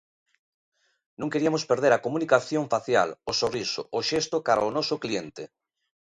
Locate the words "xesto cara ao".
4.09-4.75